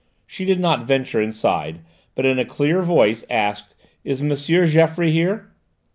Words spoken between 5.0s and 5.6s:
here?"